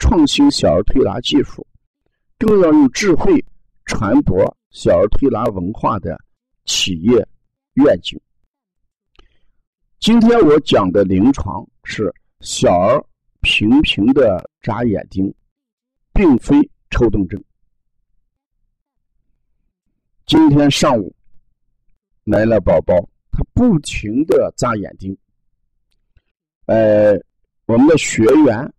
[0.00, 1.64] 创新小儿推拿技术，
[2.38, 3.44] 更要用智慧
[3.84, 6.18] 传播小儿推拿文化的
[6.64, 7.24] 企业
[7.74, 8.18] 愿景。
[10.00, 13.04] 今天我讲的临床是小儿
[13.42, 15.32] 频频的眨眼睛，
[16.14, 16.56] 并非
[16.90, 17.40] 抽动症。
[20.26, 21.14] 今天上午
[22.24, 22.94] 来了宝宝，
[23.30, 25.16] 他不停的眨眼睛。
[26.64, 27.12] 呃，
[27.66, 28.72] 我们的学员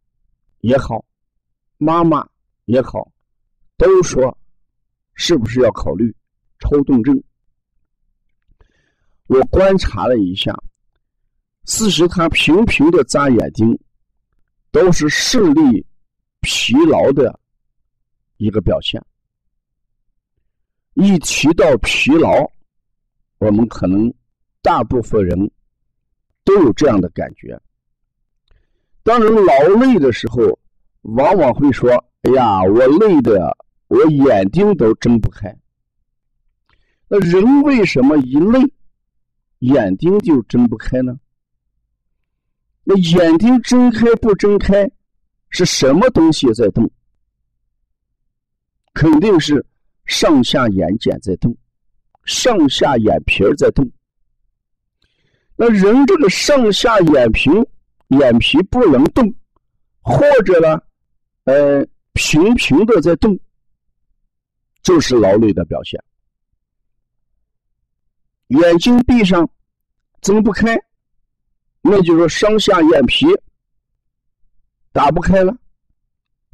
[0.62, 1.06] 也好。
[1.84, 2.30] 妈妈
[2.66, 3.12] 也好，
[3.76, 4.38] 都说
[5.16, 6.16] 是不是要考虑
[6.60, 7.20] 抽动症？
[9.26, 10.56] 我观察了一下，
[11.66, 13.76] 事实他频频的眨眼睛，
[14.70, 15.84] 都是视力
[16.42, 17.40] 疲劳的
[18.38, 19.04] 一个表现。
[20.94, 22.48] 一提到疲劳，
[23.40, 24.14] 我们可能
[24.62, 25.52] 大部分人
[26.44, 27.60] 都有这样的感觉。
[29.02, 30.61] 当人劳累的时候。
[31.02, 31.92] 往往会说
[32.24, 33.58] ：“哎呀，我累的，
[33.88, 35.56] 我眼睛都睁不开。”
[37.10, 38.60] 那人为什么一累，
[39.60, 41.20] 眼睛就睁不开呢？
[42.84, 44.90] 那眼睛睁开不睁开，
[45.50, 46.90] 是什么东西在动？
[48.94, 49.66] 肯定是
[50.06, 51.56] 上下眼睑在动，
[52.24, 53.90] 上下眼皮在动。
[55.56, 57.50] 那人这个上下眼皮，
[58.10, 59.34] 眼皮不能动，
[60.02, 60.82] 或者呢？
[61.46, 63.40] 呃，频频的在动，
[64.84, 66.00] 就是劳累的表现。
[68.50, 69.50] 眼睛闭上，
[70.22, 70.78] 睁不开，
[71.82, 73.26] 那就是上下眼皮
[74.92, 75.58] 打不开了。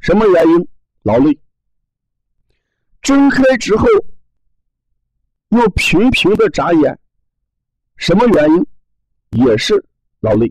[0.00, 0.68] 什么原因？
[1.02, 1.38] 劳累。
[3.02, 3.86] 睁开之后，
[5.48, 6.98] 又频频的眨眼，
[7.96, 8.66] 什么原因？
[9.44, 9.84] 也是
[10.20, 10.50] 劳累。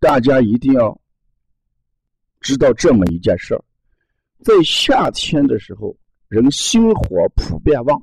[0.00, 1.00] 大家一定要。
[2.46, 3.64] 知道这么一件事儿，
[4.44, 5.96] 在夏天的时候，
[6.28, 8.00] 人心火普遍旺。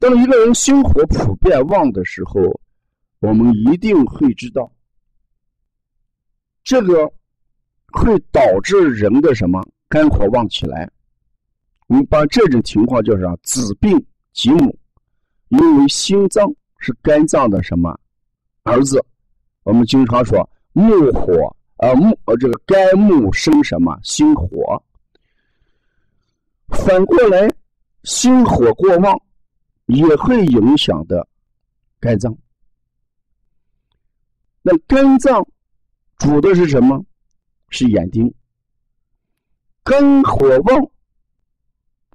[0.00, 2.40] 当一个人心火普遍旺的时候，
[3.20, 4.68] 我们一定会知道，
[6.64, 7.06] 这个
[7.92, 10.90] 会导致人的什么肝火旺起来。
[11.86, 13.36] 我们把这种情况叫啥？
[13.44, 13.96] 子病
[14.32, 14.76] 及母，
[15.50, 17.96] 因为心脏是肝脏的什么
[18.64, 19.00] 儿子？
[19.62, 21.56] 我们经常说木火。
[21.76, 24.82] 呃木呃这个肝木生什么心火？
[26.68, 27.48] 反过来，
[28.04, 29.20] 心火过旺
[29.86, 31.26] 也会影响的
[32.00, 32.36] 肝脏。
[34.62, 35.46] 那肝脏
[36.16, 37.04] 主的是什么？
[37.68, 38.32] 是眼睛。
[39.82, 40.90] 肝火旺，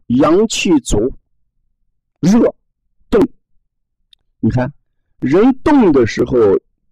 [0.08, 0.98] 阳气足，
[2.22, 2.40] 热
[3.10, 3.22] 动。
[4.40, 4.74] 你看，
[5.20, 6.38] 人动的时候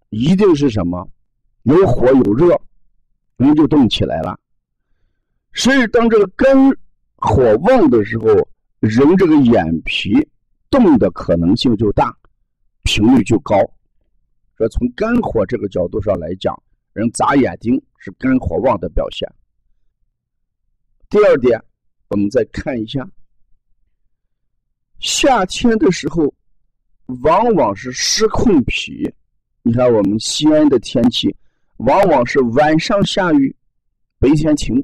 [0.09, 1.09] 一定是什么？
[1.67, 2.59] 有火有热。
[3.37, 4.35] 人就动起来了，
[5.53, 6.57] 所以当这个肝
[7.17, 8.25] 火旺的时候，
[8.79, 10.27] 人这个眼皮
[10.71, 12.11] 动的可能性就大，
[12.81, 13.55] 频率就高。
[14.57, 16.59] 说从肝火这个角度上来讲，
[16.93, 19.31] 人眨眼睛是肝火旺的表现。
[21.11, 21.63] 第二点，
[22.07, 23.07] 我们再看一下，
[24.97, 26.33] 夏天的时候，
[27.21, 29.13] 往往是失控脾。
[29.61, 31.35] 你看我们西安的天气。
[31.77, 33.55] 往往是晚上下雨，
[34.19, 34.83] 白天晴。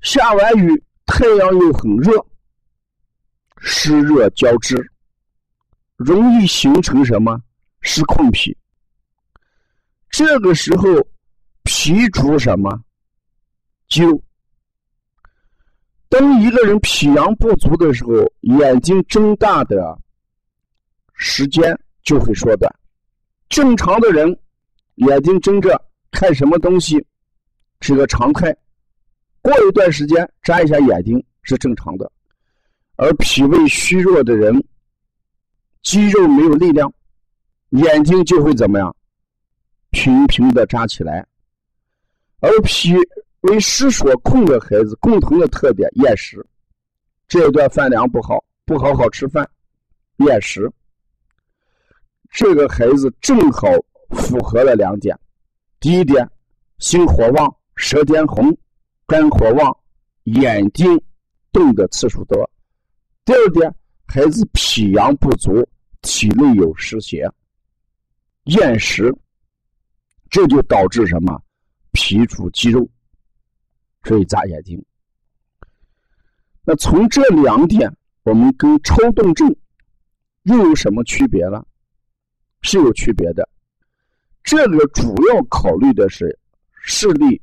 [0.00, 2.26] 下完雨，太阳又很热，
[3.58, 4.90] 湿热交织，
[5.96, 7.40] 容易形成什么
[7.80, 8.56] 湿控脾。
[10.10, 10.88] 这个时候，
[11.62, 12.82] 脾主什么？
[13.88, 14.22] 肌肉。
[16.08, 19.96] 当一个人脾阳不足的时候，眼睛睁大的
[21.14, 22.74] 时间就会缩短。
[23.48, 24.36] 正常的人。
[24.98, 25.80] 眼睛睁着
[26.10, 27.04] 看什么东西，
[27.80, 28.54] 是个常态。
[29.40, 32.10] 过一段时间眨一下眼睛是正常的，
[32.96, 34.62] 而脾胃虚弱的人，
[35.82, 36.92] 肌肉没有力量，
[37.70, 38.94] 眼睛就会怎么样？
[39.90, 41.24] 平平的眨起来。
[42.40, 42.94] 而脾
[43.42, 46.44] 胃失所控的孩子共同的特点厌食，
[47.28, 49.48] 这一段饭量不好，不好好吃饭，
[50.16, 50.70] 厌食。
[52.30, 53.68] 这个孩子正好
[54.10, 55.18] 符合了两点：
[55.80, 56.28] 第一点，
[56.78, 58.56] 心火旺，舌尖红。
[59.06, 59.74] 肝火旺，
[60.24, 60.86] 眼睛
[61.50, 62.50] 动的次数多。
[63.24, 63.74] 第二点，
[64.06, 65.66] 孩子脾阳不足，
[66.02, 67.26] 体内有湿邪，
[68.44, 69.10] 厌食，
[70.28, 71.42] 这就导致什么？
[71.92, 72.86] 脾主肌肉，
[74.04, 74.84] 所以眨眼睛。
[76.64, 77.90] 那从这两点，
[78.24, 79.56] 我们跟抽动症
[80.42, 81.66] 又有什么区别了？
[82.60, 83.48] 是有区别的。
[84.50, 86.38] 这个主要考虑的是
[86.80, 87.38] 视力。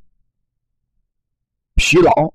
[1.75, 2.33] 疲劳、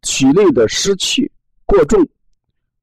[0.00, 1.30] 体内的湿气
[1.66, 2.08] 过重、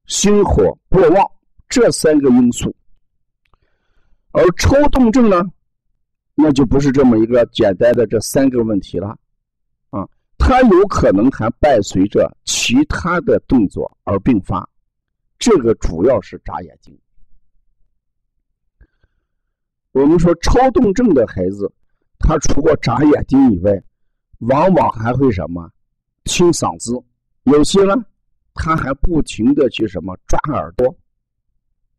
[0.06, 1.28] 心火过旺
[1.68, 2.76] 这三个因素，
[4.32, 5.42] 而抽动症呢，
[6.36, 9.18] 那就不是这么一个简单的这三个问题了，
[9.90, 10.08] 啊，
[10.38, 14.70] 它有可能还伴随着其他的动作而并发，
[15.40, 16.96] 这个主要是眨眼睛。
[19.98, 21.74] 我们说抽动症的孩子，
[22.20, 23.72] 他除过眨眼睛以外，
[24.42, 25.72] 往往还会什么，
[26.26, 26.94] 清嗓子，
[27.46, 27.96] 有些呢，
[28.54, 30.96] 他还不停的去什么抓耳朵，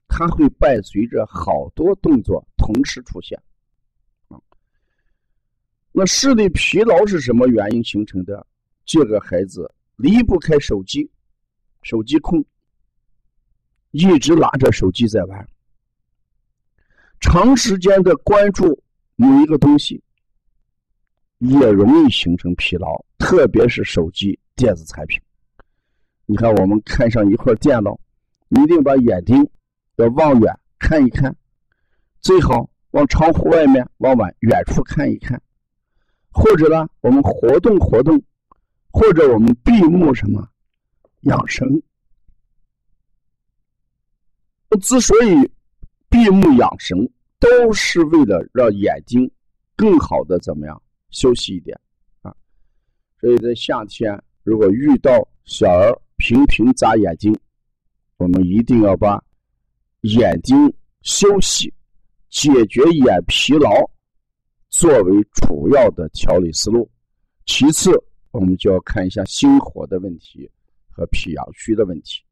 [0.07, 3.37] 他会伴随着好多动作同时出现，
[5.91, 8.47] 那视力疲劳是什么原因形成的？
[8.85, 11.11] 这个孩子离不开手机，
[11.83, 12.45] 手机控，
[13.91, 15.49] 一直拿着手机在玩，
[17.21, 18.83] 长时间的关注
[19.17, 20.03] 某一个东西。
[21.39, 25.21] 也容易形成疲劳，特别是手机电子产品。
[26.27, 27.97] 你看，我们看上一块电脑，
[28.49, 29.49] 一定把眼睛
[29.99, 31.37] 要望远看一看，
[32.21, 35.41] 最好往窗户外面往远远处看一看，
[36.33, 38.21] 或者呢，我们活动活动，
[38.91, 40.45] 或者我们闭目什么
[41.21, 41.81] 养生。
[44.81, 45.49] 之所以
[46.09, 46.97] 闭目养神，
[47.39, 49.31] 都是为了让眼睛
[49.77, 50.83] 更好的怎么样？
[51.11, 51.79] 休息一点，
[52.23, 52.35] 啊，
[53.21, 57.35] 所以在夏天，如果遇到小儿频频眨眼睛，
[58.19, 59.23] 我们一定要把
[60.03, 60.71] 眼睛
[61.03, 61.73] 休息、
[62.29, 63.71] 解决眼疲劳
[64.69, 66.91] 作为主要的调理思路。
[67.47, 67.91] 其次，
[68.31, 70.51] 我们就要看一下心火的问题
[70.91, 72.23] 和脾阳虚的问题。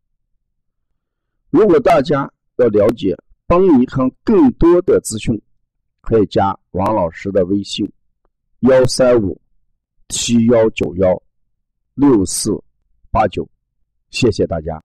[1.48, 5.40] 如果大家要了解帮你看更多的资讯，
[6.00, 7.90] 可以加王老师的微信。
[8.60, 9.40] 幺三五
[10.08, 11.22] 七幺九幺
[11.94, 12.50] 六四
[13.10, 13.48] 八九，
[14.10, 14.82] 谢谢大家。